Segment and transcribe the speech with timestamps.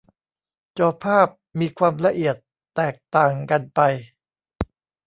[0.77, 1.27] จอภาพ
[1.59, 2.35] มีความละเอียด
[2.75, 3.79] แตกต่างกันไป